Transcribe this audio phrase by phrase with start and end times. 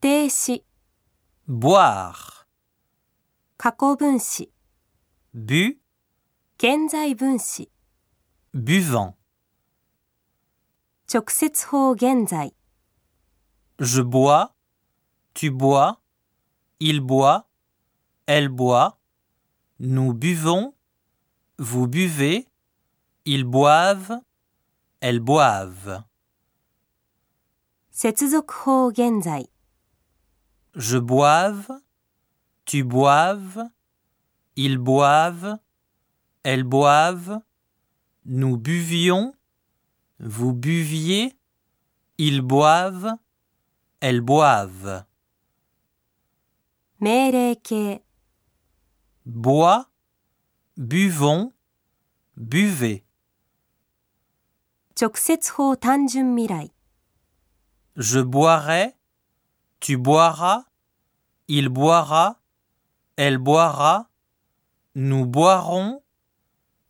[0.00, 0.64] 定词、
[1.46, 2.46] boire,
[3.58, 4.50] 过去分词、
[5.34, 5.78] bu,
[6.58, 7.68] 现在分词、
[8.52, 9.14] buvant.
[11.06, 12.52] 直接法现在、
[13.78, 14.54] Je bois,
[15.34, 16.00] tu bois,
[16.78, 17.48] il boit,
[18.26, 18.98] elle boit,
[19.78, 20.74] nous buvons,
[21.58, 22.46] vous buvez,
[23.24, 24.20] ils boivent,
[25.00, 26.04] elles boivent.
[27.90, 29.50] 接続法现在、
[30.74, 31.68] Je boive,
[32.64, 33.64] tu boives,
[34.56, 35.58] ils boivent,
[36.42, 37.40] elles boivent,
[38.24, 39.34] nous buvions,
[40.20, 41.36] vous buviez,
[42.18, 43.16] ils boivent,
[44.00, 45.04] elles boivent.
[47.02, 48.02] 命令形、
[49.24, 49.88] Bois,
[50.76, 51.52] buvons,
[52.36, 53.04] buvez.
[54.94, 56.70] 直接法単纯未来、
[57.96, 58.96] Je boirai,
[59.80, 60.66] tu boiras,
[61.48, 62.40] il boira,
[63.16, 64.08] elle boira,
[64.94, 66.02] nous boirons,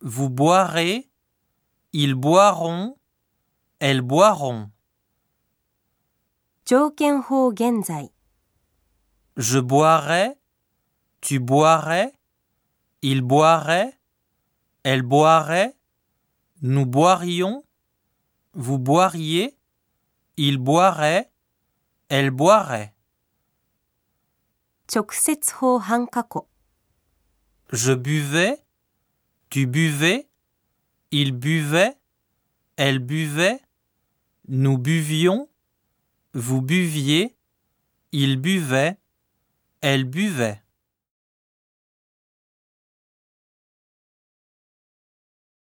[0.01, 1.09] vous boirez,
[1.93, 2.97] ils boiront,
[3.79, 4.71] elles boiront.
[6.63, 8.11] 条件法现在、
[9.35, 10.37] Je boirai,
[11.19, 12.13] tu boirais,
[13.01, 13.99] il boirait,
[14.83, 15.75] elle boirait,
[16.61, 17.65] nous boirions,
[18.53, 19.57] vous boiriez,
[20.37, 21.31] il boirait,
[22.09, 22.93] elle boirait.
[24.95, 26.45] 直接法半过去、
[27.71, 28.57] Je buvais,
[29.49, 30.27] tu buvais,
[31.11, 31.97] il buvait,
[32.75, 33.61] elle buvait,
[34.49, 35.47] nous buvions,
[36.33, 37.37] vous buviez,
[38.11, 38.97] il buvait,
[39.79, 40.61] elle buvait.